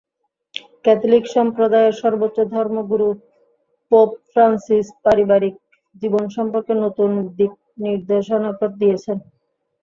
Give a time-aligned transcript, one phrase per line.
[0.85, 3.07] Catholic সম্প্রদায়ের সর্বোচ্চ ধর্মগুরু
[3.91, 5.55] পোপ ফ্রান্সিস পারিবারিক
[5.95, 8.49] জীবন সম্পর্কে নতুন দিকনির্দেশনা
[8.81, 9.17] দিয়েছেন।